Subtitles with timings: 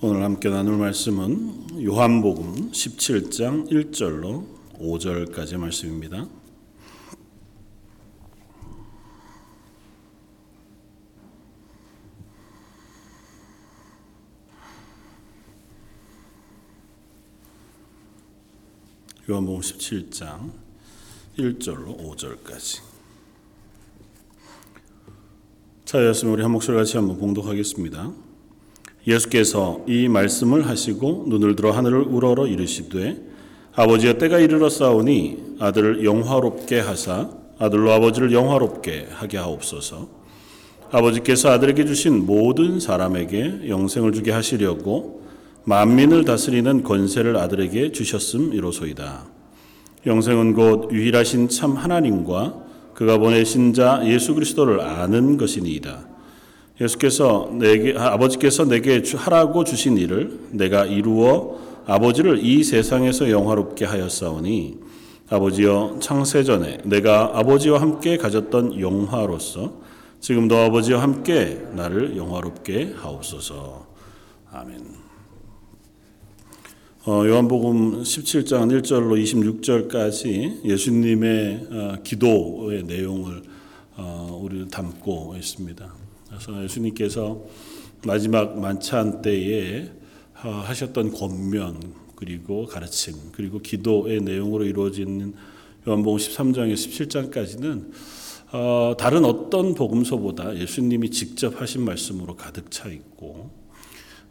[0.00, 4.46] 오늘 함께 나눌 말씀은 요한복음 17장 1절로
[4.78, 6.28] 5절까지 말씀입니다.
[19.28, 20.52] 요한복음 17장
[21.36, 22.82] 1절로 5절까지.
[25.86, 28.27] 자였으면 우리 한 목소리 같이 한번 봉독하겠습니다.
[29.08, 33.16] 예수께서 이 말씀을 하시고 눈을 들어 하늘을 우러러 이르시되
[33.74, 40.08] 아버지여 때가 이르렀사오니 아들을 영화롭게 하사 아들로 아버지를 영화롭게 하게 하옵소서.
[40.90, 45.22] 아버지께서 아들에게 주신 모든 사람에게 영생을 주게 하시려고
[45.64, 49.26] 만민을 다스리는 권세를 아들에게 주셨음 이로소이다.
[50.06, 52.62] 영생은 곧 유일하신 참 하나님과
[52.94, 56.17] 그가 보내신 자 예수 그리스도를 아는 것이니이다.
[56.80, 64.78] 예수께서 내게 아버지께서 내게 하라고 주신 일을 내가 이루어 아버지를 이 세상에서 영화롭게 하였사오니
[65.30, 69.80] 아버지여 창세 전에 내가 아버지와 함께 가졌던 영화로서
[70.20, 73.86] 지금도 아버지와 함께 나를 영화롭게 하옵소서.
[74.50, 75.08] 아멘.
[77.06, 83.42] 어, 요한복음 17장 1절로 26절까지 예수님의 어, 기도의 내용을
[83.96, 85.97] 어, 우리 담고 있습니다.
[86.38, 87.44] 그래서 예수님께서
[88.06, 89.90] 마지막 만찬 때에
[90.44, 91.80] 어, 하셨던 권면
[92.14, 95.34] 그리고 가르침 그리고 기도의 내용으로 이루어지는
[95.86, 97.90] 요한복음 13장에서 17장까지는
[98.52, 103.50] 어, 다른 어떤 복음서보다 예수님이 직접 하신 말씀으로 가득 차 있고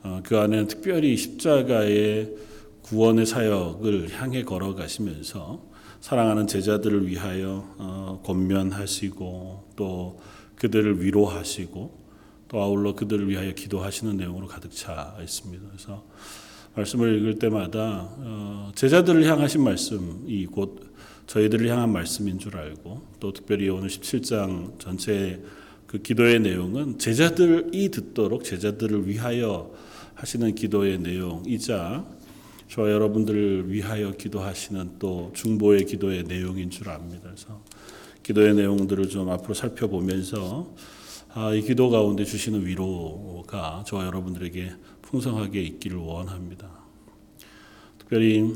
[0.03, 2.33] 어, 그 안에는 특별히 십자가의
[2.83, 5.61] 구원의 사역을 향해 걸어가시면서
[5.99, 10.21] 사랑하는 제자들을 위하여 어, 권면하시고 또
[10.57, 12.07] 그들을 위로하시고
[12.47, 15.63] 또 아울러 그들을 위하여 기도하시는 내용으로 가득 차 있습니다.
[15.67, 16.03] 그래서
[16.75, 20.93] 말씀을 읽을 때마다 어, 제자들을 향하신 말씀이 곧
[21.25, 25.41] 저희들을 향한 말씀인 줄 알고 또 특별히 오늘 17장 전체
[25.87, 29.71] 그 기도의 내용은 제자들이 듣도록 제자들을 위하여
[30.15, 32.05] 하시는 기도의 내용이자
[32.69, 37.21] 저와 여러분들을 위하여 기도하시는 또 중보의 기도의 내용인 줄 압니다.
[37.23, 37.61] 그래서
[38.27, 40.75] 기도의 내용들을 좀 앞으로 살펴보면서
[41.33, 44.69] 아, 이 기도 가운데 주시는 위로가 저와 여러분들에게
[45.01, 46.67] 풍성하게 있기를 원합니다.
[47.97, 48.53] 특별히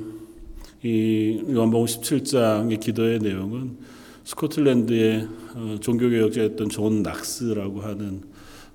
[0.83, 3.77] 이 요한복음 17장의 기도의 내용은
[4.25, 8.23] 스코틀랜드의 어, 종교개혁자였던 존 낙스라고 하는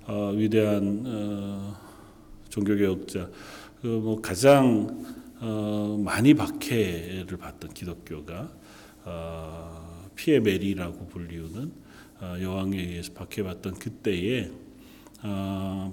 [0.07, 1.75] 어, 위대한 어,
[2.49, 3.29] 종교개혁자
[3.81, 5.05] 그 뭐 가장
[6.03, 8.49] 많이 박해를 받던 기독교가
[10.17, 11.71] 피에 메리라고 불리우는
[12.41, 14.51] 여왕에 의해서 박해받던 그때에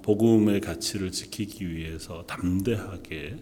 [0.02, 3.36] 복음의 가치를 지키기 위해서 담대하게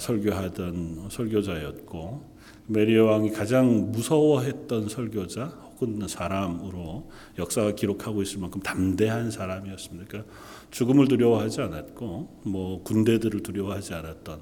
[0.00, 2.34] 설교하던 설교자였고
[2.66, 10.06] 메리 여왕이 가장 무서워했던 설교자 혹은 사람으로 역사가 기록하고 있을 만큼 담대한 사람이었습니다.
[10.06, 10.32] 그러니까
[10.70, 14.40] 죽음을 두려워하지 않았고 뭐 군대들을 두려워하지 않았던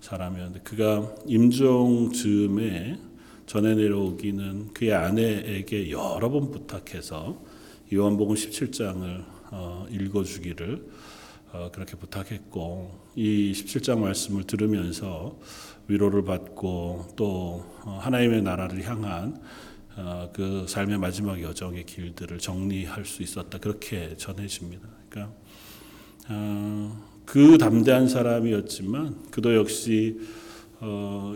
[0.00, 2.98] 사람이었는데 그가 임종 즈음에
[3.46, 7.40] 전해 내려오기는 그의 아내에게 여러 번 부탁해서
[7.94, 10.90] 요한복음 17장을 어, 읽어주기를
[11.52, 15.38] 어, 그렇게 부탁했고 이 17장 말씀을 들으면서
[15.86, 19.40] 위로를 받고 또 어, 하나님의 나라를 향한
[20.34, 24.86] 그 삶의 마지막 여정의 길들을 정리할 수 있었다 그렇게 전해집니다.
[25.08, 25.34] 그러니까
[27.24, 30.45] 그 담대한 사람이었지만 그도 역시 어,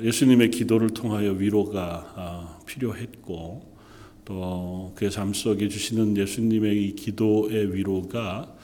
[0.03, 3.75] 예수님의 기도를 통하여 위로가 어, 필요했고
[4.25, 8.55] 또 그의 삶 속에 주시는 예수님의 이 기도의 위로가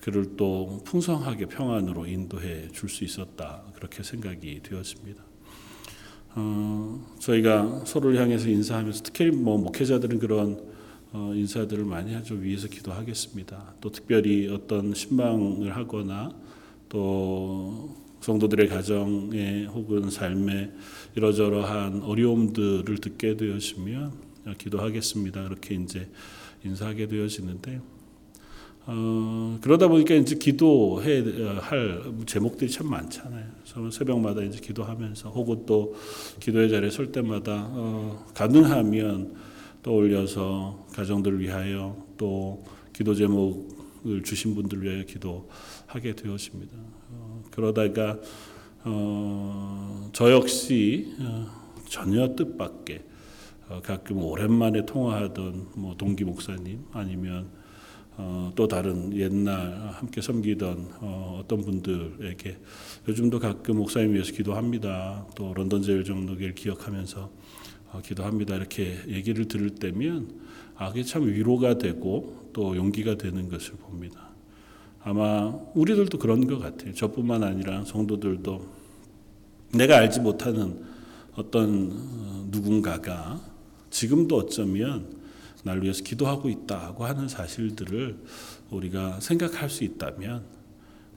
[0.00, 5.22] 그를 또 풍성하게 평안으로 인도해 줄 수 있었다 그렇게 생각이 되었습니다.
[6.36, 10.60] 어, 저희가 서로를 향해서 인사하면서 특히 뭐 목회자들은 그런
[11.12, 12.34] 어, 인사들을 많이 하죠.
[12.34, 13.74] 위에서 기도하겠습니다.
[13.80, 16.30] 또 특별히 어떤 신방을 하거나
[16.88, 20.72] 또 성도들의 가정에 혹은 삶에
[21.14, 24.12] 이러저러한 어려움들을 듣게 되었으면
[24.56, 25.42] 기도하겠습니다.
[25.42, 26.08] 이렇게 이제
[26.64, 27.82] 인사하게 되어지는데
[28.86, 31.22] 어, 그러다 보니까 이제 기도해
[31.60, 33.46] 할 제목들이 참 많잖아요.
[33.62, 35.94] 그래서 새벽마다 이제 기도하면서 혹은 또
[36.40, 39.34] 기도의 자리에 설 때마다 어, 가능하면
[39.82, 46.72] 떠올려서 가정들을 위하여 또 기도 제목을 주신 분들 위하여 기도하게 되었습니다.
[47.54, 48.18] 그러다가
[48.82, 51.46] 어, 저 역시 어,
[51.88, 53.02] 전혀 뜻밖의
[53.68, 57.48] 어, 가끔 오랜만에 통화하던 뭐 동기 목사님 아니면
[58.16, 62.58] 어, 또 다른 옛날 함께 섬기던 어, 어떤 분들에게
[63.08, 65.26] 요즘도 가끔 목사님 위해서 기도합니다.
[65.36, 67.30] 또 런던 제일 정도를 기억하면서
[67.92, 68.56] 어, 기도합니다.
[68.56, 70.40] 이렇게 얘기를 들을 때면
[70.76, 74.33] 아, 그게 참 위로가 되고 또 용기가 되는 것을 봅니다.
[75.04, 76.94] 아마 우리들도 그런 것 같아요.
[76.94, 78.66] 저뿐만 아니라 성도들도
[79.74, 80.82] 내가 알지 못하는
[81.34, 83.40] 어떤 어, 누군가가
[83.90, 85.22] 지금도 어쩌면
[85.62, 88.16] 날 위해서 기도하고 있다고 하는 사실들을
[88.70, 90.44] 우리가 생각할 수 있다면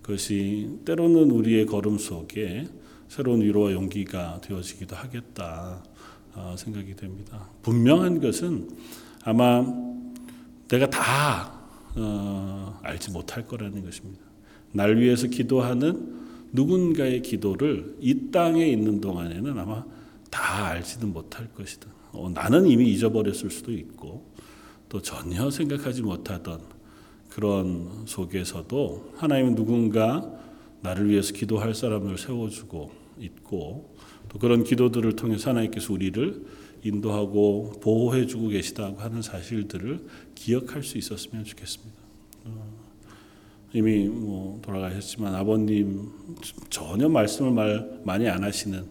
[0.01, 2.67] 그것이 때로는 우리의 걸음 속에
[3.07, 5.81] 새로운 위로와 용기가 되어지기도 하겠다
[6.33, 7.49] 어, 생각이 됩니다.
[7.61, 8.69] 분명한 것은
[9.23, 9.65] 아마
[10.67, 11.56] 내가 다
[11.97, 14.21] 어, 알지 못할 거라는 것입니다.
[14.71, 16.15] 날 위해서 기도하는
[16.53, 19.83] 누군가의 기도를 이 땅에 있는 동안에는 아마
[20.29, 21.87] 다 알지는 못할 것이다.
[22.13, 24.25] 어, 나는 이미 잊어버렸을 수도 있고
[24.89, 26.61] 또 전혀 생각하지 못하던
[27.29, 30.27] 그런 속에서도 하나님은 누군가
[30.81, 33.95] 나를 위해서 기도할 사람을 세워주고 있고
[34.29, 36.45] 또 그런 기도들을 통해서 하나님께서 우리를
[36.83, 41.95] 인도하고 보호해주고 계시다고 하는 사실들을 기억할 수 있었으면 좋겠습니다.
[42.45, 42.77] 어,
[43.73, 46.11] 이미 뭐 돌아가셨지만 아버님
[46.69, 48.85] 전혀 말씀을 말 많이 안 하시는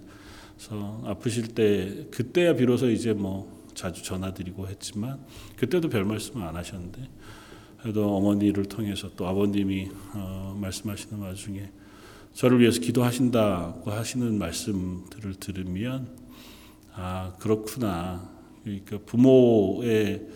[0.56, 5.20] 그래서 아프실 때 그때야 비로소 이제 뭐 자주 전화드리고 했지만
[5.56, 7.08] 그때도 별 말씀을 안 하셨는데
[7.80, 11.70] 그래도 어머니를 통해서 또 아버님이 어, 말씀하시는 와중에
[12.32, 16.25] 저를 위해서 기도하신다고 하시는 말씀들을 들으면
[16.96, 18.28] 아 그렇구나
[18.64, 20.26] 그러니까 부모의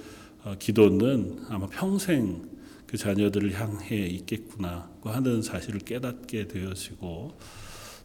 [0.45, 2.49] 어, 기도는 아마 평생
[2.87, 7.33] 그 자녀들을 향해 있겠구나고 하는 사실을 깨닫게 되어지고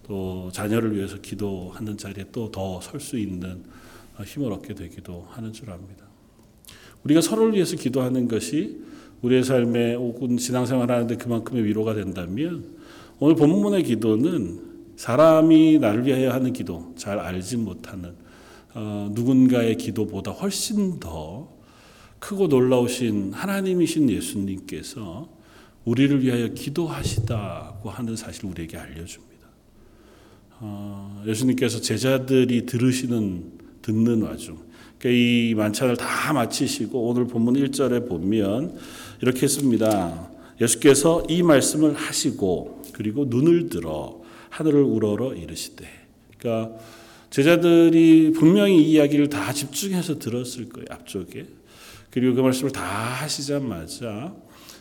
[0.07, 3.63] 또 자녀를 위해서 기도하는 자리에 또 더 설 수 있는
[4.18, 6.06] 어, 힘을 얻게 되기도 하는 줄 압니다.
[7.04, 8.81] 우리가 서로를 위해서 기도하는 것이
[9.22, 12.63] 우리의 삶에 혹은 신앙생활 하는데 그만큼의 위로가 된다면
[13.19, 18.25] 오늘 본문의 기도는 사람이 나를 위하여 하는 기도, 잘 알지 못하는 어,
[18.81, 21.50] 누군가의 기도보다 훨씬 더
[22.19, 25.30] 크고 놀라우신 하나님이신 예수님께서
[25.86, 29.36] 우리를 위하여 기도하시다고 하는 사실을 우리에게 알려줍니다.
[30.60, 33.51] 어, 예수님께서 제자들이 들으시는
[33.81, 34.57] 듣는 와중
[34.98, 38.78] 그러니까 이 만찬을 다 마치시고 오늘 본문 1절에 보면
[39.21, 40.31] 이렇게 했습니다.
[40.60, 45.86] 예수께서 이 말씀을 하시고 그리고 눈을 들어 하늘을 우러러 이르시되
[46.38, 46.78] 그러니까
[47.36, 50.86] 제자들이 분명히 이 이야기를 다 집중해서 들었을 거예요.
[50.90, 51.46] 앞쪽에.
[52.10, 54.34] 그리고 그 말씀을 다 하시자마자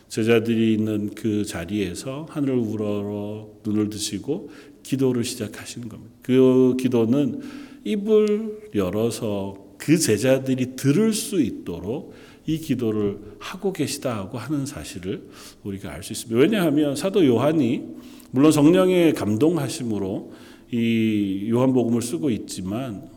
[0.07, 4.51] 제자들이 있는 그 자리에서 하늘을 우러러 눈을 드시고
[4.83, 6.13] 기도를 시작하시는 겁니다.
[6.21, 7.41] 그 기도는
[7.83, 12.13] 입을 열어서 그 제자들이 들을 수 있도록
[12.45, 15.27] 이 기도를 하고 계시다고 하는 사실을
[15.65, 16.39] 우리가 알 수 있습니다.
[16.39, 17.83] 왜냐하면 사도 요한이
[18.31, 23.09] 물론 성령의 감동하심으로 이 요한복음을 쓰고 있지만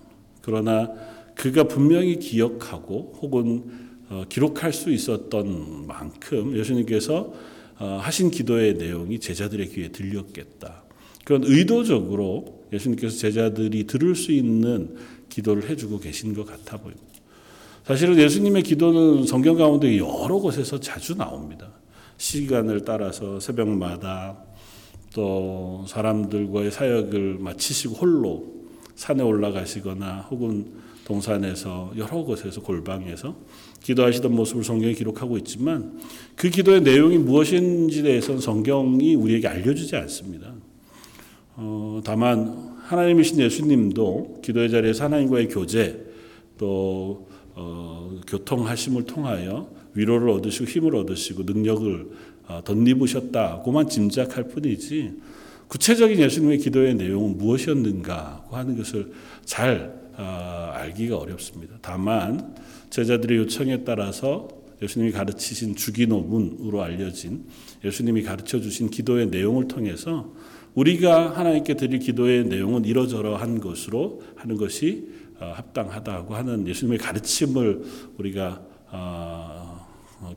[0.43, 0.91] 그러나
[1.35, 7.33] 그가 분명히 기억하고 혹은 어, 기록할 수 있었던 만큼 예수님께서
[7.79, 10.83] 어, 하신 기도의 내용이 제자들의 귀에 들렸겠다.
[11.25, 14.97] 그런 의도적으로 예수님께서 제자들이 들을 수 있는
[15.29, 17.07] 기도를 해주고 계신 것 같아 보입니다.
[17.85, 21.71] 사실은 예수님의 기도는 성경 가운데 여러 곳에서 자주 나옵니다.
[22.17, 24.37] 시간을 따라서 새벽마다
[25.15, 28.59] 또 사람들과의 사역을 마치시고 홀로
[28.95, 30.67] 산에 올라가시거나 혹은
[31.05, 33.35] 동산에서 여러 곳에서 골방에서
[33.83, 35.99] 기도하시던 모습을 성경에 기록하고 있지만
[36.37, 40.53] 그 기도의 내용이 무엇인지 대해서는 성경이 우리에게 알려주지 않습니다.
[41.57, 46.07] 어, 다만 하나님이신 예수님도 기도의 자리에서 하나님과의 교제
[46.59, 55.13] 또 어, 교통하심을 통하여 위로를 얻으시고 힘을 얻으시고 능력을 어, 덧입으셨다고만 짐작할 뿐이지
[55.69, 59.13] 구체적인 예수님의 기도의 내용은 무엇이었는가 하는 것을
[59.45, 61.77] 잘 어, 알기가 어렵습니다.
[61.81, 62.55] 다만
[62.91, 64.49] 제자들의 요청에 따라서
[64.83, 67.45] 예수님이 가르치신 주기도문으로 알려진
[67.85, 70.33] 예수님이 가르쳐 주신 기도의 내용을 통해서
[70.75, 77.83] 우리가 하나님께 드릴 기도의 내용은 이러저러한 것으로 하는 것이 어, 합당하다고 하는 예수님의 가르침을
[78.19, 79.38] 우리가 어,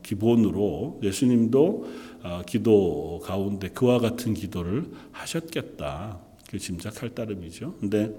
[0.03, 1.85] 기본으로 예수님도
[2.23, 6.19] 어, 기도 가운데 그와 같은 기도를 하셨겠다.
[6.49, 7.75] 그 짐작할 따름이죠.
[7.79, 8.13] 근데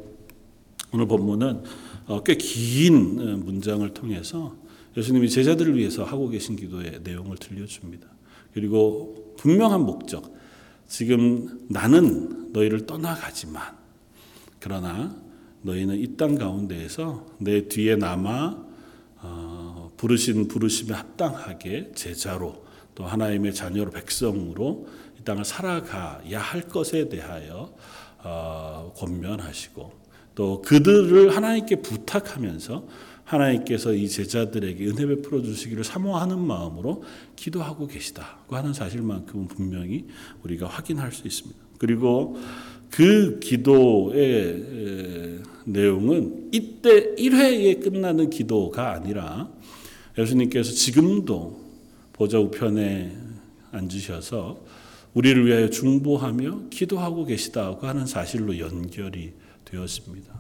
[0.93, 1.63] 오늘 본문은
[2.25, 4.55] 꽤 긴 문장을 통해서
[4.97, 8.07] 예수님이 제자들을 위해서 하고 계신 기도의 내용을 들려줍니다.
[8.53, 10.35] 그리고 분명한 목적,
[10.87, 13.63] 지금 나는 너희를 떠나가지만
[14.61, 15.17] 그러나
[15.63, 18.65] 너희는 이 땅 가운데에서 내 뒤에 남아
[19.23, 19.62] 어,
[20.03, 22.65] 부르신 부르심에 합당하게 제자로
[22.97, 24.89] 또 하나님의 자녀로 백성으로
[25.21, 27.73] 이 땅을 살아가야 할 것에 대하여
[28.25, 29.93] 어, 권면하시고
[30.35, 32.89] 또 그들을 하나님께 부탁하면서
[33.23, 37.05] 하나님께서 이 제자들에게 은혜 베풀어 주시기를 사모하는 마음으로
[37.37, 40.09] 기도하고 계시다고 하는 사실만큼은 분명히
[40.43, 41.61] 우리가 확인할 수 있습니다.
[41.79, 42.37] 그리고
[42.91, 49.49] 그 기도의 내용은 이때 1회에 끝나는 기도가 아니라
[50.19, 51.61] 예수님께서 지금도
[52.13, 53.17] 보좌 우편에
[53.73, 54.61] 앉으셔서
[55.15, 59.33] 우리를 위하여 중보하며 기도하고 계시다고 하는 사실로 연결이
[59.65, 60.33] 되었습니다.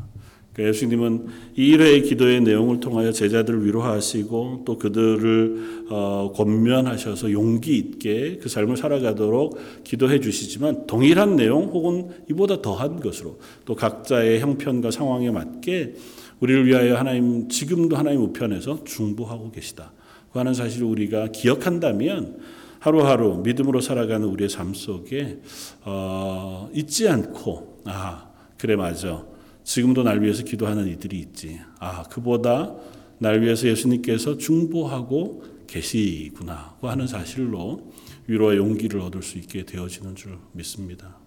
[0.53, 1.27] 그러니까 예수님은
[1.57, 8.77] 이 일회의 기도의 내용을 통하여 제자들을 위로하시고 또 그들을 어, 권면하셔서 용기 있게 그 삶을
[8.77, 15.95] 살아가도록 기도해 주시지만 동일한 내용 혹은 이보다 더한 것으로 또 각자의 형편과 상황에 맞게
[16.43, 19.93] 우리를 위하여 하나님 지금도 하나님 우편에서 중보하고 계시다.
[20.33, 22.41] 그 하는 사실을 우리가 기억한다면
[22.81, 25.39] 하루하루 믿음으로 살아가는 우리의 삶 속에
[25.85, 29.25] 어, 잊지 않고 아 그래 맞아
[29.63, 32.75] 지금도 날 위해서 기도하는 이들이 있지 아 그보다
[33.19, 37.93] 날 위해서 예수님께서 중보하고 계시구나고 하는 사실로
[38.27, 41.22] 위로와 용기를 얻을 수 있게 되어지는 줄 믿습니다.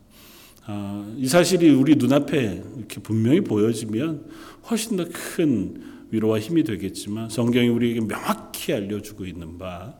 [0.67, 4.25] 아, 이 사실이 우리 눈앞에 이렇게 분명히 보여지면
[4.69, 9.95] 훨씬 더 큰 위로와 힘이 되겠지만 성경이 우리에게 명확히 알려주고 있는 바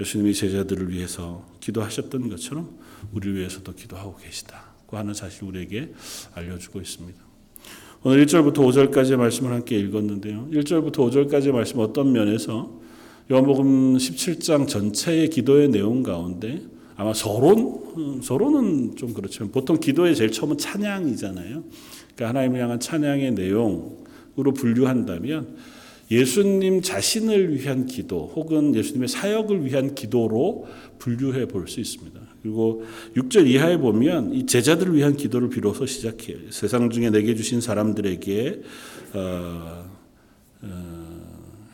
[0.00, 2.76] 예수님이 제자들을 위해서 기도하셨던 것처럼
[3.12, 5.92] 우리를 위해서도 기도하고 계시다고 하는 사실 우리에게
[6.34, 7.18] 알려주고 있습니다.
[8.02, 10.48] 오늘 1절부터 5절까지의 말씀을 함께 읽었는데요.
[10.52, 12.80] 1절부터 5절까지의 말씀 어떤 면에서
[13.30, 16.62] 요한복음 17장 전체의 기도의 내용 가운데
[16.96, 21.64] 아마 서론 서론은 좀 그렇지만 보통 기도의 제일 처음은 찬양이잖아요.
[22.14, 25.56] 그러니까 하나님을 향한 찬양의 내용으로 분류한다면
[26.10, 30.66] 예수님 자신을 위한 기도 혹은 예수님의 사역을 위한 기도로
[30.98, 32.20] 분류해 볼 수 있습니다.
[32.42, 32.84] 그리고
[33.16, 36.36] 6절 이하에 보면 이 제자들을 위한 기도를 비로소 시작해요.
[36.50, 38.62] 세상 중에 내게 주신 사람들에게
[39.14, 39.84] 어,
[40.62, 41.20] 어,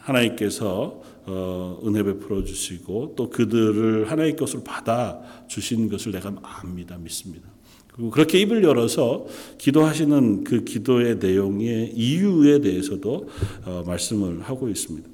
[0.03, 7.49] 하나님께서 어, 은혜 베풀어 주시고 또 그들을 하나의 것으로 받아 주신 것을 내가 압니다, 믿습니다.
[7.93, 9.27] 그리고 그렇게 입을 열어서
[9.59, 13.29] 기도하시는 그 기도의 내용의 이유에 대해서도
[13.65, 15.09] 어, 말씀을 하고 있습니다.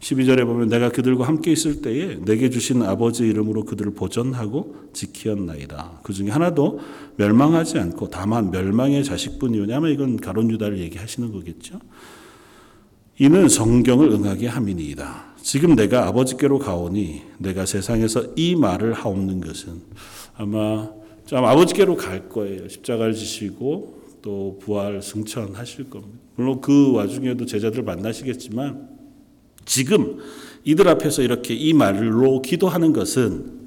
[0.00, 6.00] 12절에 보면 내가 그들과 함께 있을 때에 내게 주신 아버지 이름으로 그들을 보전하고 지키었나이다.
[6.02, 6.80] 그 중에 하나도
[7.16, 11.78] 멸망하지 않고 다만 멸망의 자식뿐이오냐 아마 이건 가론 유다를 얘기하시는 거겠죠.
[13.18, 15.29] 이는 성경을 응하게 함이니이다.
[15.42, 19.80] 지금 내가 아버지께로 가오니 내가 세상에서 이 말을 하옵는 것은
[20.34, 20.90] 아마
[21.26, 22.68] 참 아버지께로 갈 거예요.
[22.68, 26.18] 십자가를 지시고 또 부활 승천하실 겁니다.
[26.36, 28.88] 물론 그 와중에도 제자들 만나시겠지만
[29.64, 30.18] 지금
[30.64, 33.60] 이들 앞에서 이렇게 이 말로 기도하는 것은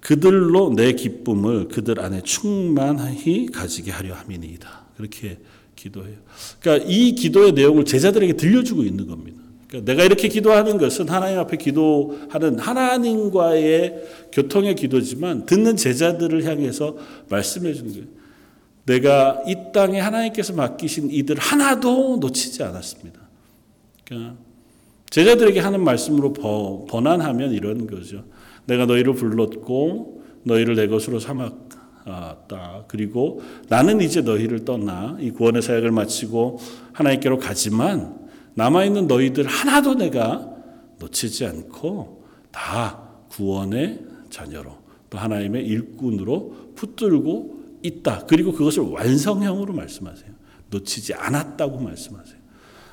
[0.00, 4.86] 그들로 내 기쁨을 그들 안에 충만히 가지게 하려 함이니이다.
[4.96, 5.38] 그렇게
[5.76, 6.16] 기도해요.
[6.60, 9.39] 그러니까 이 기도의 내용을 제자들에게 들려주고 있는 겁니다.
[9.70, 16.96] 그러니까 내가 이렇게 기도하는 것은 하나님 앞에 기도하는 하나님과의 교통의 기도지만 듣는 제자들을 향해서
[17.28, 18.06] 말씀해 주는 거예요.
[18.84, 23.20] 내가 이 땅에 하나님께서 맡기신 이들 하나도 놓치지 않았습니다.
[24.04, 24.34] 그러니까
[25.10, 26.32] 제자들에게 하는 말씀으로
[26.88, 28.24] 번안하면 이런 거죠.
[28.66, 32.86] 내가 너희를 불렀고 너희를 내 것으로 삼았다.
[32.88, 36.58] 그리고 나는 이제 너희를 떠나 이 구원의 사역을 마치고
[36.92, 38.18] 하나님께로 가지만
[38.54, 40.48] 남아있는 너희들 하나도 내가
[40.98, 44.76] 놓치지 않고 다 구원의 자녀로
[45.08, 48.26] 또 하나님의 일꾼으로 붙들고 있다.
[48.26, 50.30] 그리고 그것을 완성형으로 말씀하세요.
[50.70, 52.40] 놓치지 않았다고 말씀하세요.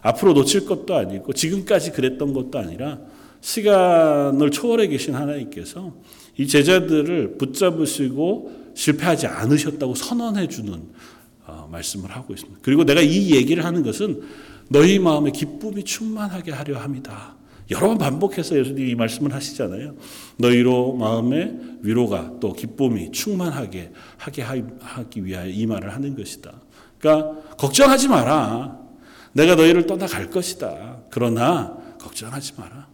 [0.02, 3.00] 앞으로 놓칠 것도 아니고 지금까지 그랬던 것도 아니라
[3.42, 5.94] 시간을 초월해 계신 하나님께서
[6.38, 10.84] 이 제자들을 붙잡으시고 실패하지 않으셨다고 선언해 주는
[11.46, 12.60] 어, 말씀을 하고 있습니다.
[12.62, 14.22] 그리고 내가 이 얘기를 하는 것은
[14.70, 17.36] 너희 마음에 기쁨이 충만하게 하려 합니다.
[17.70, 19.96] 여러 번 반복해서 예수님이 이 말씀을 하시잖아요.
[20.38, 26.54] 너희로 마음에 위로가 또 기쁨이 충만하게 하게 하기 위하여 이 말을 하는 것이다.
[27.00, 28.78] 그러니까 걱정하지 마라.
[29.34, 30.98] 내가 너희를 떠나갈 것이다.
[31.10, 32.88] 그러나 걱정하지 마라.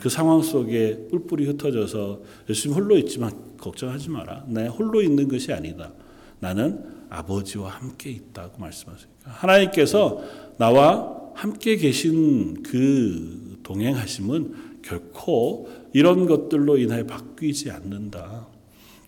[0.00, 2.20] 그 상황 속에 뿔뿔이 흩어져서
[2.50, 4.44] 예수님 홀로 있지만 걱정하지 마라.
[4.48, 5.92] 내 홀로 있는 것이 아니다.
[6.40, 9.22] 나는 아버지와 함께 있다고 말씀하십니다.
[9.24, 10.22] 하나님께서
[10.56, 18.46] 나와 함께 계신 그 동행하심은 결코 이런 것들로 인하여 바뀌지 않는다.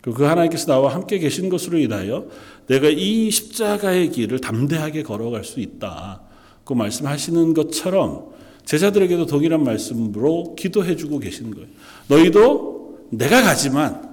[0.00, 2.26] 그 하나님께서 나와 함께 계신 것으로 인하여
[2.68, 6.22] 내가 이 십자가의 길을 담대하게 걸어갈 수 있다.
[6.64, 8.30] 그 말씀하시는 것처럼
[8.70, 11.66] 제자들에게도 동일한 말씀으로 기도해 주고 계시는 거예요.
[12.06, 14.08] 너희도 내가 가지만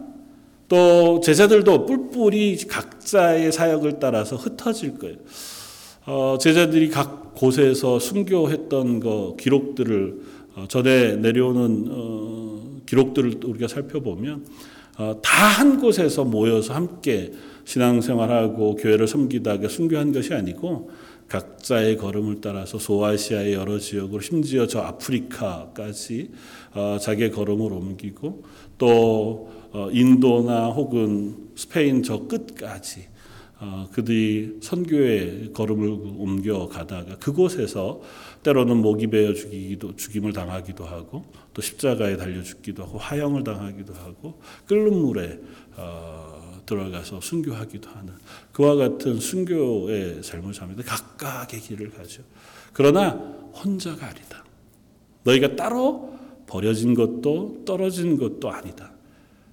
[0.67, 5.17] 또 제자들도 뿔뿔이 각자의 사역을 따라서 흩어질 거예요.
[6.07, 10.21] 어, 제자들이 각 곳에서 순교했던 거 기록들을
[10.55, 14.43] 어, 전에 내려오는 어, 기록들을 우리가 살펴보면
[14.97, 17.31] 어, 다한 곳에서 모여서 함께
[17.63, 20.89] 신앙생활하고 교회를 섬기다가 순교한 것이 아니고
[21.27, 26.31] 각자의 걸음을 따라서 소아시아의 여러 지역으로 심지어 저 아프리카까지
[26.74, 28.43] 어, 자기의 걸음을 옮기고
[28.77, 33.07] 또 어, 인도나 혹은 스페인 저 끝까지
[33.60, 38.01] 어, 그들이 선교의 걸음을 옮겨 가다가 그곳에서
[38.43, 44.39] 때로는 목이 베어 죽이기도 죽임을 당하기도 하고 또 십자가에 달려 죽기도 하고 화형을 당하기도 하고
[44.67, 45.39] 끓는 물에
[45.75, 48.13] 어, 들어가서 순교하기도 하는
[48.51, 50.83] 그와 같은 순교의 삶을 삽니다.
[50.86, 52.21] 각각의 길을 가죠.
[52.74, 53.09] 그러나
[53.55, 54.43] 혼자가 아니다.
[55.24, 56.13] 너희가 따로
[56.45, 58.92] 버려진 것도 떨어진 것도 아니다.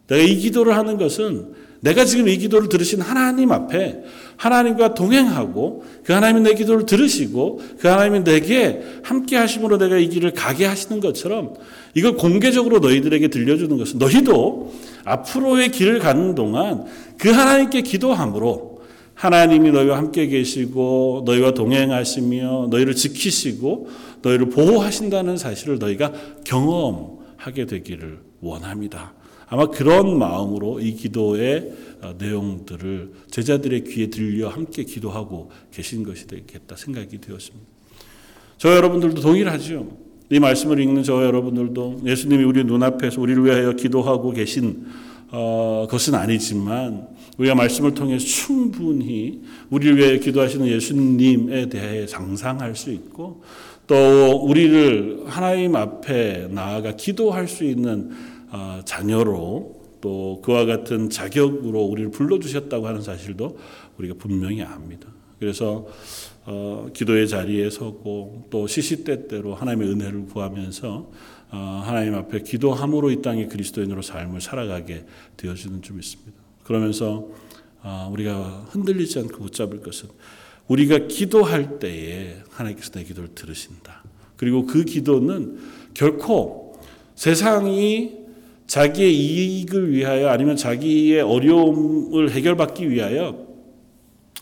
[0.07, 4.03] 내가 이 기도를 하는 것은 내가 지금 이 기도를 들으신 하나님 앞에
[4.37, 10.33] 하나님과 동행하고 그 하나님이 내 기도를 들으시고 그 하나님이 내게 함께 하심으로 내가 이 길을
[10.33, 11.55] 가게 하시는 것처럼
[11.95, 14.73] 이걸 공개적으로 너희들에게 들려주는 것은 너희도
[15.05, 16.85] 앞으로의 길을 가는 동안
[17.19, 18.75] 그 하나님께 기도함으로
[19.15, 23.89] 하나님이 너희와 함께 계시고 너희와 동행하시며 너희를 지키시고
[24.23, 26.13] 너희를 보호하신다는 사실을 너희가
[26.45, 29.15] 경험하게 되기를 원합니다.
[29.47, 31.73] 아마 그런 마음으로 이 기도의
[32.19, 37.67] 내용들을 제자들의 귀에 들려 함께 기도하고 계신 것이 되겠다 생각이 되었습니다.
[38.59, 40.04] 저 여러분들도 동일하죠.
[40.31, 44.87] 이 말씀을 읽는 저 여러분들도 예수님이 우리 눈앞에서 우리를 위하여 기도하고 계신
[45.31, 53.43] 어, 것은 아니지만 우리가 말씀을 통해 충분히 우리를 위하여 기도하시는 예수님에 대해 상상할 수 있고
[53.87, 58.11] 또 우리를 하나님 앞에 나아가 기도할 수 있는
[58.51, 63.59] 어, 자녀로 또 그와 같은 자격으로 우리를 불러주셨다고 하는 사실도
[63.99, 65.09] 우리가 분명히 압니다.
[65.39, 65.87] 그래서
[66.47, 71.11] 어, 기도의 자리에 서고 또 시시때때로 하나님의 은혜를 구하면서
[71.53, 75.05] 어, 하나님 앞에 기도함으로 이 땅의 그리스도인으로 삶을 살아가게
[75.37, 76.33] 되어지는 좀 있습니다.
[76.65, 77.29] 그러면서
[77.83, 80.09] 어, 우리가 흔들리지 않고 붙잡을 것은
[80.69, 84.03] 우리가 기도할 때에 하나님께서 내 기도를 들으신다.
[84.37, 85.59] 그리고 그 기도는
[85.95, 86.81] 결코
[87.15, 88.25] 세상이
[88.67, 93.47] 자기의 이익을 위하여 아니면 자기의 어려움을 해결받기 위하여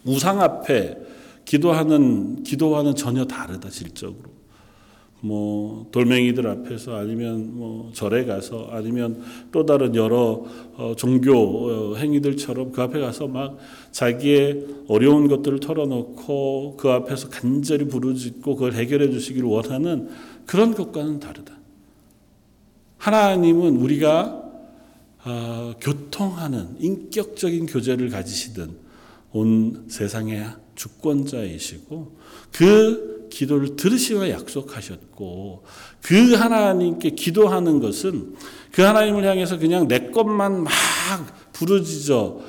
[0.04, 0.96] 우상 앞에
[1.44, 4.42] 기도하는 기도와는 전혀 다르다 질적으로.
[5.24, 12.82] 뭐 돌멩이들 앞에서 아니면 뭐 절에 가서 아니면 또 다른 여러 어, 종교 행위들처럼 그
[12.82, 13.56] 앞에 가서 막
[13.92, 20.08] 자기의 어려운 것들을 털어놓고 그 앞에서 간절히 부르짖고 그걸 해결해 주시기를 원하는
[20.44, 21.56] 그런 것과는 다르다.
[22.98, 24.42] 하나님은 우리가
[25.24, 28.76] 어, 교통하는 인격적인 교제를 가지시던
[29.32, 32.18] 온 세상의 주권자이시고
[32.52, 35.64] 그 기도를 들으시와 약속하셨고
[36.02, 38.34] 그 하나님께 기도하는 것은
[38.72, 40.72] 그 하나님을 향해서 그냥 내 것만 막
[41.52, 42.40] 부르짖어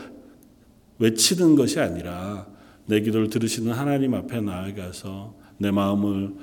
[1.00, 2.48] 외치는 것이 아니라
[2.86, 6.34] 내 기도를 들으시는 하나님 앞에 나아가서 내 마음을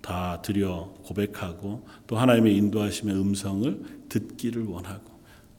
[0.00, 5.11] 다 드려 고백하고 또 하나님의 인도하심의 음성을 듣기를 원하고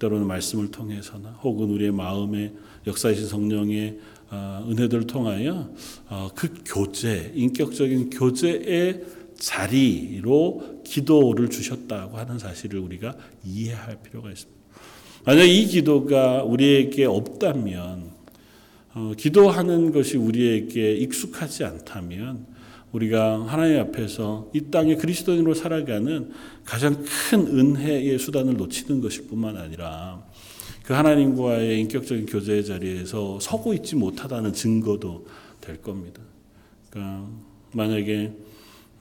[0.03, 2.51] 때로는 말씀을 통해서나 혹은 우리의 마음에
[2.85, 5.69] 역사이신 성령의 어, 은혜들을 통하여
[6.09, 9.03] 어, 그 교제, 인격적인 교제의
[9.37, 14.61] 자리로 기도를 주셨다고 하는 사실을 우리가 이해할 필요가 있습니다.
[15.25, 18.11] 만약 이 기도가 우리에게 없다면,
[18.95, 22.45] 어, 기도하는 것이 우리에게 익숙하지 않다면,
[22.93, 26.31] 우리가 하나님 앞에서 이 땅에 그리스도인으로 살아가는
[26.63, 30.23] 가장 큰 은혜의 수단을 놓치는 것일 뿐만 아니라
[30.83, 35.25] 그 하나님과의 인격적인 교제의 자리에서 서고 있지 못하다는 증거도
[35.59, 36.21] 될 겁니다.
[36.89, 37.27] 그러니까
[37.71, 38.31] 만약에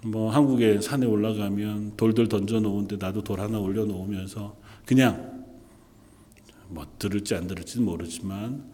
[0.04, 5.44] 뭐 한국에 산에 올라가면 돌들 던져 놓은데 나도 돌 하나 올려 놓으면서 그냥
[6.68, 8.71] 뭐 들을지 안 들을지는 모르지만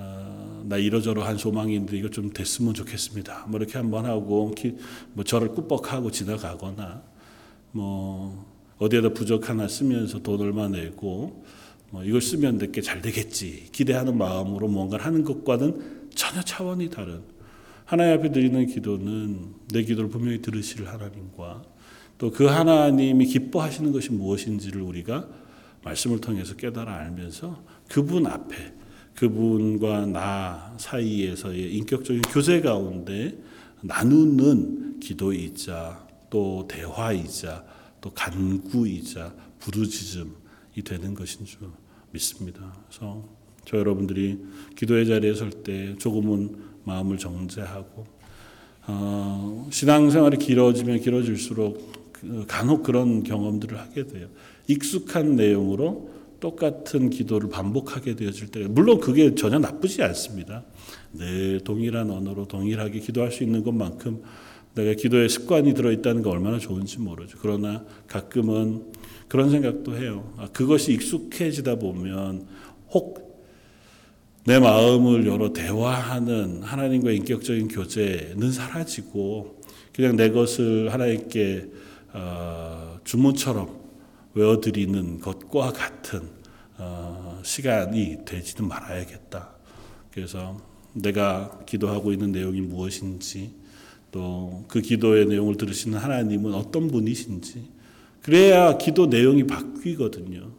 [0.00, 3.46] 어, 나 이러저러 한 소망이 있는데 이거 좀 됐으면 좋겠습니다.
[3.48, 4.76] 뭐 이렇게 한번 하고 기,
[5.12, 7.02] 뭐 저를 꾸벅하고 지나가거나
[7.72, 8.46] 뭐
[8.78, 11.44] 어디에다 부적 하나 쓰면서 돈 얼마 내고
[11.90, 17.20] 뭐 이걸 쓰면 내게 잘 되겠지 기대하는 마음으로 뭔가를 하는 것과는 전혀 차원이 다른
[17.84, 21.62] 하나님 앞에 드리는 기도는 내 기도를 분명히 들으실 하나님과
[22.18, 25.26] 또 그 하나님이 기뻐하시는 것이 무엇인지를 우리가
[25.82, 28.79] 말씀을 통해서 깨달아 알면서 그분 앞에
[29.20, 33.36] 그분과 나 사이에서의 인격적인 교제 가운데
[33.82, 37.62] 나누는 기도이자 또 대화이자
[38.00, 41.68] 또 간구이자 부르짖음이 되는 것인 줄
[42.12, 42.74] 믿습니다.
[42.88, 43.28] 그래서
[43.66, 44.38] 저 여러분들이
[44.74, 48.06] 기도의 자리에 설 때 조금은 마음을 정제하고
[48.86, 54.28] 어, 신앙생활이 길어지면 길어질수록 그 간혹 그런 경험들을 하게 돼요.
[54.66, 56.08] 익숙한 내용으로
[56.40, 60.64] 똑같은 기도를 반복하게 되어질 때 물론 그게 전혀 나쁘지 않습니다.
[61.12, 64.22] 늘 동일한 언어로 동일하게 기도할 수 있는 것만큼
[64.74, 67.38] 내가 기도에 습관이 들어 있다는 게 얼마나 좋은지 모르죠.
[67.40, 68.84] 그러나 가끔은
[69.28, 70.32] 그런 생각도 해요.
[70.38, 72.46] 아, 그것이 익숙해지다 보면
[72.92, 73.30] 혹
[74.44, 79.60] 내 마음을 열어 대화하는 하나님과 인격적인 교제는 사라지고
[79.94, 81.68] 그냥 내 것을 하나님께
[82.14, 83.79] 어, 주문처럼
[84.34, 86.28] 외워드리는 것과 같은
[86.78, 89.50] 어, 시간이 되지는 말아야겠다.
[90.12, 90.56] 그래서
[90.92, 93.54] 내가 기도하고 있는 내용이 무엇인지
[94.10, 97.68] 또 그 기도의 내용을 들으시는 하나님은 어떤 분이신지
[98.22, 100.50] 그래야 기도 내용이 바뀌거든요.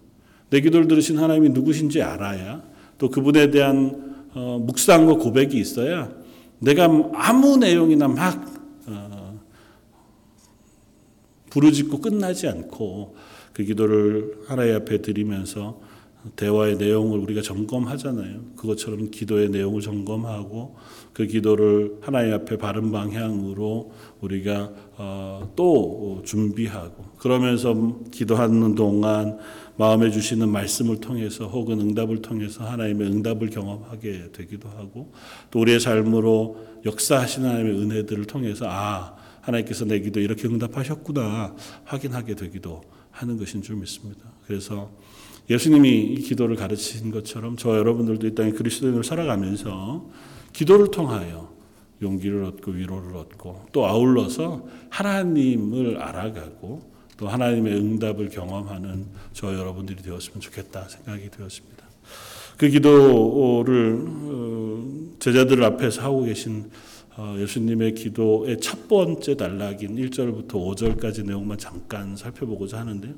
[0.49, 2.61] 내 기도를 들으신 하나님이 누구신지 알아야
[2.97, 6.11] 또 그분에 대한 어, 묵상과 고백이 있어야
[6.59, 8.45] 내가 아무 내용이나 막
[8.87, 9.39] 어,
[11.49, 13.15] 부르짖고 끝나지 않고
[13.53, 15.81] 그 기도를 하나님 앞에 드리면서
[16.35, 18.41] 대화의 내용을 우리가 점검하잖아요.
[18.55, 20.75] 그것처럼 기도의 내용을 점검하고
[21.13, 29.39] 그 기도를 하나님 앞에 바른 방향으로 우리가 어, 또 준비하고 그러면서 기도하는 동안
[29.77, 35.11] 마음에 주시는 말씀을 통해서 혹은 응답을 통해서 하나님의 응답을 경험하게 되기도 하고
[35.49, 42.83] 또 우리의 삶으로 역사하시는 하나님의 은혜들을 통해서 아 하나님께서 내 기도 이렇게 응답하셨구나 확인하게 되기도
[43.11, 44.21] 하는 것인 줄 믿습니다.
[44.45, 44.91] 그래서
[45.49, 50.09] 예수님이 이 기도를 가르치신 것처럼 저 여러분들도 이 땅에 그리스도인으로 살아가면서
[50.53, 51.51] 기도를 통하여
[52.01, 60.39] 용기를 얻고 위로를 얻고 또 아울러서 하나님을 알아가고 또 하나님의 응답을 경험하는 저 여러분들이 되었으면
[60.39, 61.85] 좋겠다 생각이 되었습니다.
[62.57, 64.07] 그 기도를
[65.19, 66.90] 제자들 앞에서 하고 계신 어,
[67.39, 73.13] 예수님의 기도의 첫 번째 단락인 1절부터 5절까지 내용만 잠깐 살펴보고자 하는데요.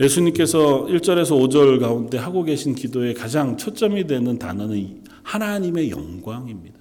[0.00, 6.78] 예수님께서 1절에서 5절 가운데 하고 계신 기도의 가장 초점이 되는 단어는 하나님의 영광입니다.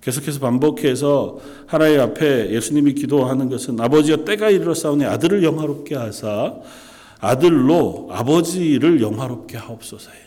[0.00, 6.54] 계속해서 반복해서 하나님 앞에 예수님이 기도하는 것은 아버지여 때가 이르러 싸우니 아들을 영화롭게 하사
[7.18, 10.26] 아들로 아버지를 영화롭게 하옵소서예요.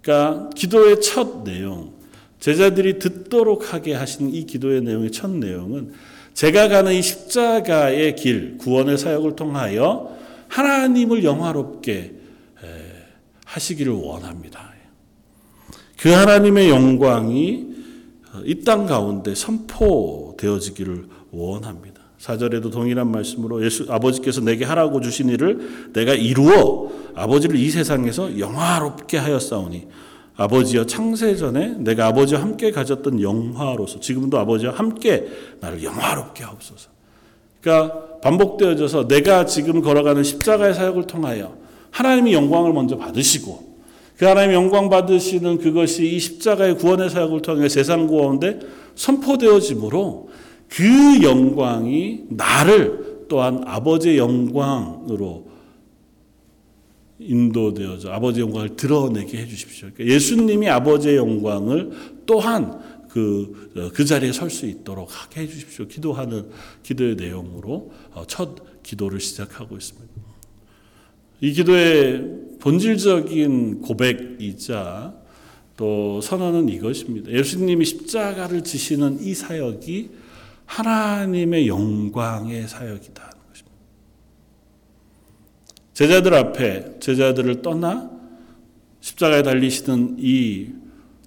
[0.00, 1.92] 그러니까 기도의 첫 내용,
[2.40, 5.92] 제자들이 듣도록 하게 하신 이 기도의 내용의 첫 내용은
[6.34, 10.16] 제가 가는 이 십자가의 길, 구원의 사역을 통하여
[10.48, 12.14] 하나님을 영화롭게
[13.44, 14.70] 하시기를 원합니다.
[15.98, 17.66] 그 하나님의 영광이
[18.44, 22.00] 이 땅 가운데 선포되어지기를 원합니다.
[22.16, 29.18] 사절에도 동일한 말씀으로 예수 아버지께서 내게 하라고 주신 일을 내가 이루어 아버지를 이 세상에서 영화롭게
[29.18, 29.88] 하였사오니
[30.40, 35.26] 아버지여 창세 전에 내가 아버지와 함께 가졌던 영화로서 지금도 아버지와 함께
[35.60, 36.88] 나를 영화롭게 하옵소서.
[37.60, 41.58] 그러니까 반복되어져서 내가 지금 걸어가는 십자가의 사역을 통하여
[41.90, 43.68] 하나님이 영광을 먼저 받으시고
[44.16, 48.60] 그 하나님 영광 받으시는 그것이 이 십자가의 구원의 사역을 통해 세상 구원데
[48.94, 50.30] 선포되어지므로
[50.70, 55.49] 그 영광이 나를 또한 아버지의 영광으로
[57.20, 59.90] 인도되어져 아버지의 영광을 드러내게 해주십시오.
[59.94, 61.90] 그러니까 예수님이 아버지의 영광을
[62.26, 65.86] 또한 그, 그 자리에 설 수 있도록 하게 해주십시오.
[65.86, 66.48] 기도하는
[66.82, 70.08] 기도의 내용으로 어, 첫 기도를 시작하고 있습니다.
[71.40, 72.24] 이 기도의
[72.60, 75.14] 본질적인 고백이자
[75.76, 77.32] 또 선언은 이것입니다.
[77.32, 80.10] 예수님이 십자가를 지시는 이 사역이
[80.66, 83.29] 하나님의 영광의 사역이다.
[86.00, 88.10] 제자들 앞에 제자들을 떠나
[89.02, 90.68] 십자가에 달리시는 이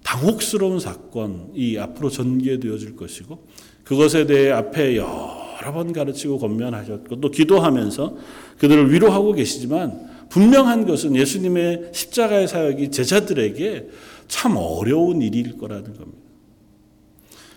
[0.02, 3.46] 당혹스러운 사건이 앞으로 전개되어질 것이고
[3.84, 8.16] 그것에 대해 앞에 여러 번 가르치고 권면하셨고 또 기도하면서
[8.58, 13.90] 그들을 위로하고 계시지만 분명한 것은 예수님의 십자가의 사역이 제자들에게
[14.26, 16.24] 참 어려운 일일 거라는 겁니다.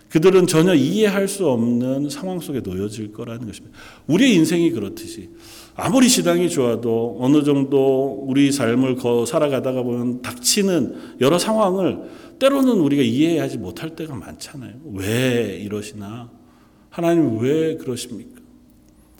[0.09, 3.75] 그들은 전혀 이해할 수 없는 상황 속에 놓여질 거라는 것입니다.
[4.05, 5.29] 우리의 인생이 그렇듯이
[5.79, 11.99] 아무리 시당이 좋아도 어느 정도 우리 삶을 살아가다가 보면 닥치는 여러 상황을
[12.39, 14.73] 때로는 우리가 이해하지 못할 때가 많잖아요.
[14.93, 16.31] 왜 이러시나?
[16.89, 18.41] 하나님 왜 그러십니까?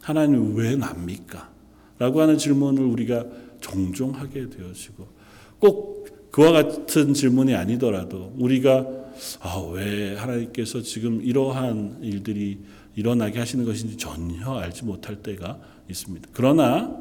[0.01, 1.51] 하나님 왜 납니까?
[1.99, 3.23] 라고 하는 질문을 우리가
[3.61, 5.07] 종종 하게 되어지고
[5.59, 8.85] 꼭 그와 같은 질문이 아니더라도 우리가
[9.41, 12.59] 아, 왜 하나님께서 지금 이러한 일들이
[12.97, 16.29] 일어나게 하시는 것인지 전혀 알지 못할 때가 있습니다.
[16.33, 16.97] 그러나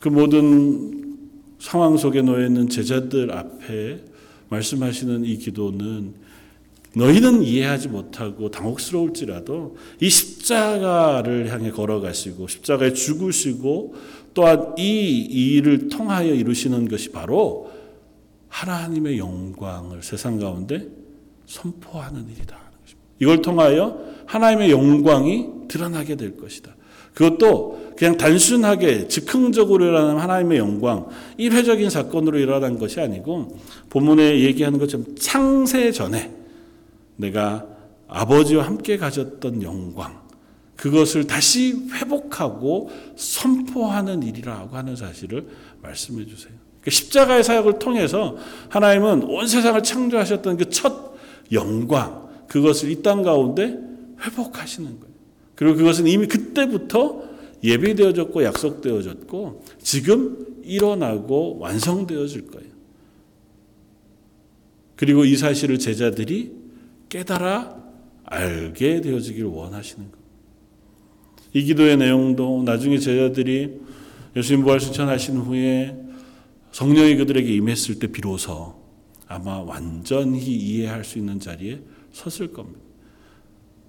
[0.00, 1.16] 그 모든
[1.60, 4.04] 상황 속에 놓여 있는 제자들 앞에
[4.48, 6.14] 말씀하시는 이 기도는
[6.96, 13.94] 너희는 이해하지 못하고 당혹스러울지라도 이 십자가를 향해 걸어가시고 십자가에 죽으시고
[14.34, 17.70] 또한 이 일을 통하여 이루시는 것이 바로
[18.48, 20.88] 하나님의 영광을 세상 가운데
[21.46, 22.58] 선포하는 일이다.
[23.20, 26.74] 이걸 통하여 하나님의 영광이 드러나게 될 것이다.
[27.14, 31.06] 그것도 그냥 단순하게 즉흥적으로 일어나는 하나님의 영광,
[31.38, 33.58] 일회적인 사건으로 일어난 것이 아니고
[33.88, 36.30] 본문에 얘기하는 것처럼 창세 전에
[37.16, 37.66] 내가
[38.08, 40.20] 아버지와 함께 가졌던 영광,
[40.76, 45.46] 그것을 다시 회복하고 선포하는 일이라고 하는 사실을
[45.82, 46.52] 말씀해 주세요.
[46.82, 48.36] 그러니까 십자가의 사역을 통해서
[48.68, 51.16] 하나님은 온 세상을 창조하셨던 그 첫
[51.50, 53.78] 영광, 그것을 이 땅 가운데
[54.20, 55.14] 회복하시는 거예요.
[55.54, 57.24] 그리고 그것은 이미 그때부터
[57.62, 62.70] 예비되어졌고 약속되어졌고 지금 일어나고 완성되어질 거예요.
[64.96, 66.52] 그리고 이 사실을 제자들이
[67.08, 67.76] 깨달아
[68.24, 70.26] 알게 되어지길 원하시는 거예요.
[71.52, 73.80] 이 기도의 내용도 나중에 제자들이
[74.36, 75.96] 예수님 부활 실천하신 후에
[76.72, 78.74] 성령이 그들에게 임했을 때 비로소
[79.26, 81.80] 아마 완전히 이해할 수 있는 자리에
[82.12, 82.85] 섰을 겁니다.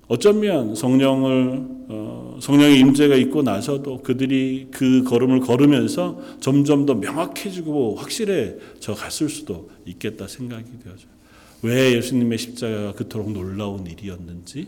[0.08, 8.94] 어쩌면 성령을 어, 성령의 임재가 있고 나서도 그들이 그 걸음을 걸으면서 점점 더 명확해지고 확실해져
[8.96, 11.18] 갔을 수도 있겠다 생각이 되어져요.
[11.64, 14.68] 왜 예수님의 십자가가 그토록 놀라운 일이었는지,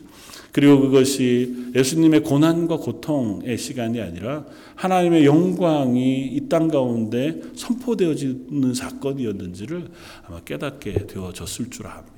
[0.52, 9.88] 그리고 그것이 예수님의 고난과 고통의 시간이 아니라 하나님의 영광이 이 땅 가운데 선포되어지는 사건이었는지를
[10.25, 12.10] 아마 깨닫게 되어졌을 줄 압니다.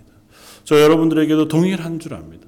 [0.63, 2.47] 저 여러분들에게도 동일한 줄 압니다.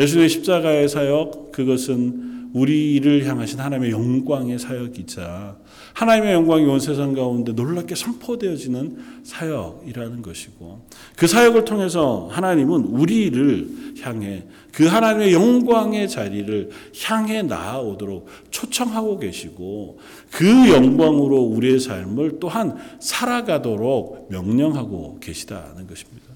[0.00, 5.56] 예수님의 십자가의 사역, 그것은 우리를 향하신 하나님의 영광의 사역이자
[5.92, 10.86] 하나님의 영광이 온 세상 가운데 놀랍게 선포되어지는 사역이라는 것이고
[11.16, 13.68] 그 사역을 통해서 하나님은 우리를
[14.02, 16.70] 향해 그 하나님의 영광의 자리를
[17.04, 20.00] 향해 나아오도록 초청하고 계시고
[20.32, 26.26] 그 영광으로 우리의 삶을 또한 살아가도록 명령하고 계시다는 것입니다.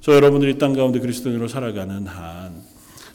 [0.00, 2.69] 저 여러분들이 땅 가운데 그리스도인으로 살아가는 한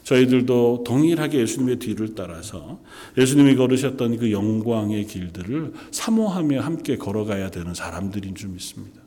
[0.06, 2.78] 저희들도 동일하게 예수님의 뒤를 따라서
[3.18, 9.00] 예수님이 걸으셨던 그 영광의 길들을 사모하며 함께 걸어가야 되는 사람들인 줄 믿습니다.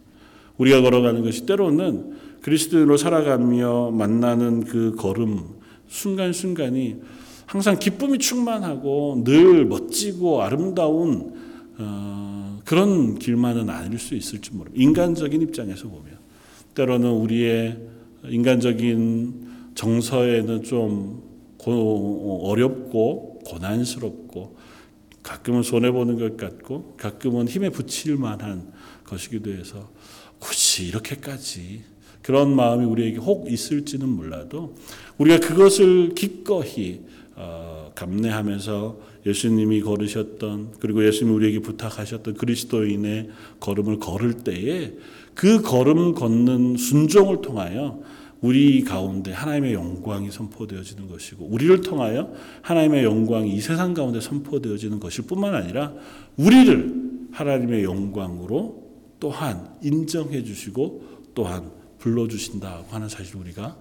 [0.58, 5.46] 우리가 걸어가는 것이 때로는 그리스도인으로 살아가며 만나는 그 걸음
[5.88, 6.98] 순간순간이
[7.46, 11.34] 항상 기쁨이 충만하고 늘 멋지고 아름다운
[11.78, 14.84] 어, 그런 길만은 아닐 수 있을지 모릅니다.
[14.84, 16.18] 인간적인 입장에서 보면
[16.76, 17.78] 때로는 우리의
[18.28, 19.49] 인간적인
[19.80, 21.24] 정서에는 좀
[21.64, 24.58] 어렵고 고난스럽고
[25.24, 28.74] 가끔은 손해 보는 것 같고 가끔은 힘에 붙일 만한
[29.06, 29.90] 것이기도 해서
[30.38, 31.84] 굳이 이렇게까지
[32.22, 34.76] 그런 마음이 우리에게 혹 있을지는 몰라도
[35.18, 37.00] 우리가 그것을 기꺼이
[37.36, 43.30] 어, 감내하면서 예수님이 걸으셨던 그리고 예수님이 우리에게 부탁하셨던 그리스도인의
[43.62, 44.92] 걸음을 걸을 때에
[45.36, 48.02] 그 걸음 걷는 순종을 통하여
[48.42, 55.26] 우리 가운데 하나님의 영광이 선포되어지는 것이고 우리를 통하여 하나님의 영광이 이 세상 가운데 선포되어지는 것일
[55.26, 55.94] 뿐만 아니라
[56.38, 63.78] 우리를 하나님의 영광으로 또한 인정해 주시고 또한 불러 주신다고 하는 사실을 우리가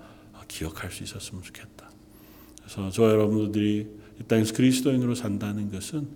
[0.49, 1.91] 기억할 수 있었으면 좋겠다.
[2.61, 3.87] 그래서 저 여러분들이
[4.21, 6.09] 이 땅에서 그리스도인으로 산다는 것은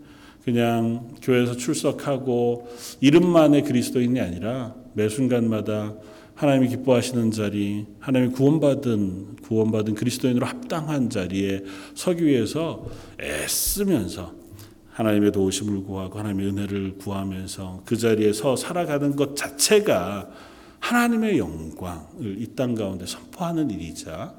[0.44, 2.68] 그냥 교회에서 출석하고
[3.00, 5.94] 이름만의 그리스도인이 아니라 매 순간마다
[6.34, 11.62] 하나님이 기뻐하시는 자리, 하나님이 구원받은 구원받은 그리스도인으로 합당한 자리에
[11.94, 12.86] 서기 위해서
[13.20, 14.34] 애쓰면서
[14.90, 20.30] 하나님의 도우심을 구하고 하나님의 은혜를 구하면서 그 자리에서 살아가는 것 자체가
[20.80, 24.34] 하나님의 영광을 이 땅 가운데 선포하는 일이자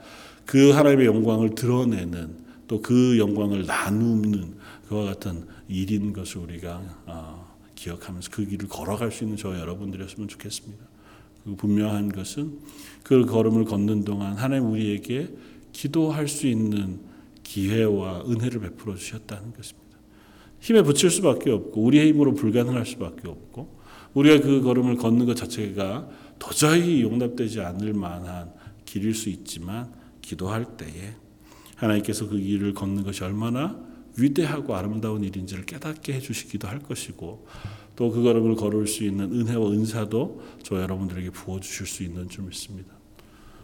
[0.45, 4.55] 그 하나님의 영광을 드러내는 또 그 영광을 나누는
[4.87, 10.92] 그와 같은 일인 것을 우리가 어, 기억하면서 그 길을 걸어갈 수 있는 저와 여러분들이었으면 좋겠습니다.
[11.43, 12.59] 그 분명한 것은
[13.03, 15.29] 그 걸음을 걷는 동안 하나님 우리에게
[15.71, 16.99] 기도할 수 있는
[17.43, 19.83] 기회와 은혜를 베풀어 주셨다는 것입니다.
[20.59, 23.81] 힘에 붙일 수밖에 없고 우리의 힘으로 불가능할 수밖에 없고
[24.13, 28.51] 우리가 그 걸음을 걷는 것 자체가 도저히 용납되지 않을 만한
[28.85, 31.15] 길일 수 있지만 기도할 때에
[31.75, 33.77] 하나님께서 그 길을 걷는 것이 얼마나
[34.17, 37.47] 위대하고 아름다운 일인지를 깨닫게 해주시기도 할 것이고
[37.95, 42.93] 또 그 걸음을 걸을 수 있는 은혜와 은사도 저 여러분들에게 부어주실 수 있는 줄 믿습니다.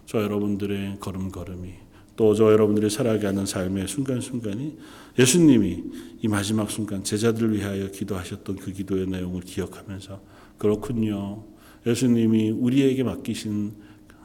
[0.05, 1.73] 저 여러분들의 걸음걸음이
[2.15, 4.77] 또 저 여러분들이 살아가는 삶의 순간순간이
[5.17, 5.83] 예수님이
[6.21, 10.21] 이 마지막 순간 제자들을 위하여 기도하셨던 그 기도의 내용을 기억하면서
[10.57, 11.45] 그렇군요.
[11.85, 13.73] 예수님이 우리에게 맡기신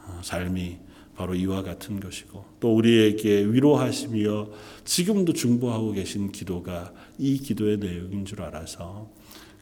[0.07, 0.77] 어, 삶이
[1.15, 4.49] 바로 이와 같은 것이고 또 우리에게 위로하시며
[4.83, 9.09] 지금도 중보하고 계신 기도가 이 기도의 내용인 줄 알아서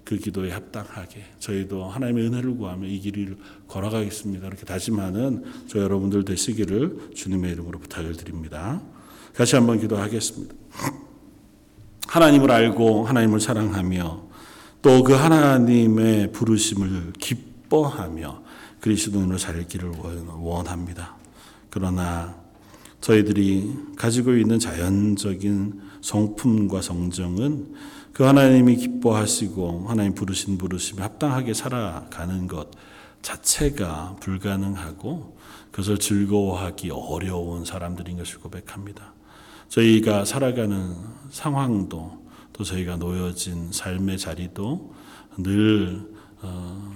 [0.03, 3.37] 그 기도에 합당하게 저희도 하나님의 은혜를 구하며 이 길을
[3.67, 4.47] 걸어가겠습니다.
[4.47, 8.81] 이렇게 다짐하는 저 여러분들 되시기를 주님의 이름으로 부탁을 드립니다.
[9.33, 10.53] 같이 한번 기도하겠습니다.
[12.07, 14.23] 하나님을 알고 하나님을 사랑하며
[14.83, 18.43] 또 그 하나님의 부르심을 기뻐하며
[18.81, 19.93] 그리스도인으로 살기를
[20.39, 21.15] 원합니다.
[21.69, 22.35] 그러나
[22.99, 27.73] 저희들이 가지고 있는 자연적인 성품과 성정은
[28.13, 32.69] 그 하나님이 기뻐하시고 하나님 부르신 부르심에 합당하게 살아가는 것
[33.23, 35.37] 자체가 불가능하고
[35.71, 39.13] 그것을 즐거워하기 어려운 사람들인 것을 고백합니다.
[39.69, 40.95] 저희가 살아가는
[41.31, 42.23] 상황도
[42.53, 44.93] 또 저희가 놓여진 삶의 자리도
[45.39, 46.93] 늘 어,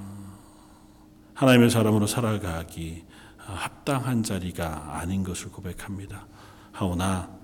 [1.33, 3.05] 하나님의 사람으로 살아가기
[3.37, 6.27] 합당한 자리가 아닌 것을 고백합니다.
[6.73, 7.36] 하오나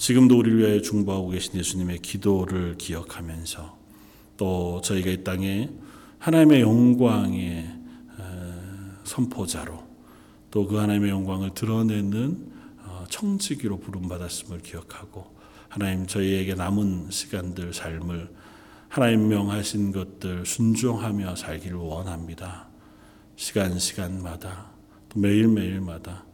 [0.00, 3.78] 지금도 우리를 위하여 중보하고 계신 예수님의 기도를 기억하면서
[4.38, 5.68] 또 저희가 이 땅에
[6.18, 7.70] 하나님의 영광의
[9.04, 9.90] 선포자로
[10.50, 15.36] 또 그 하나님의 영광을 드러내는 어, 청지기로 부름받았음을 기억하고
[15.68, 18.30] 하나님 저희에게 남은 시간들 삶을
[18.88, 22.68] 하나님 명하신 것들 순종하며 살기를 원합니다.
[23.36, 24.70] 시간 시간마다
[25.10, 26.24] 또 매일매일마다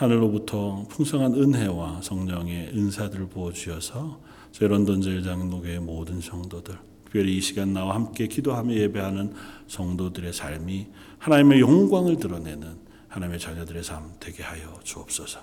[0.00, 4.18] 하늘로부터 풍성한 은혜와 성령의 은사들을 부어 주셔서
[4.50, 9.34] 저희 런던 제일장로교의 모든 성도들 특별히 이 시간 나와 함께 기도하며 예배하는
[9.66, 10.86] 성도들의 삶이
[11.18, 15.40] 하나님의 영광을 드러내는 하나님의 자녀들의 삶 되게 하여 주옵소서.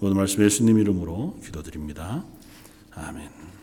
[0.00, 2.22] 오늘 말씀 예수님 이름으로 기도드립니다.
[2.92, 3.55] 아멘.